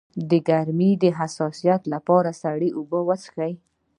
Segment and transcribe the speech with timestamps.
[0.29, 3.53] د ګرمۍ د حساسیت لپاره سړې اوبه وڅښئ